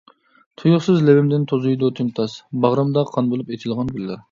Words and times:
تۇيۇقسىز 0.61 1.03
لېۋىمدىن 1.09 1.43
توزۇيدۇ 1.51 1.91
تىمتاس، 2.01 2.39
باغرىمدا 2.65 3.07
قان 3.13 3.33
بولۇپ 3.37 3.57
ئېچىلغان 3.57 3.97
گۈللەر. 3.97 4.19